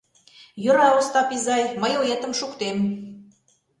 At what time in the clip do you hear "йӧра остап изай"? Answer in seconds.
0.63-1.63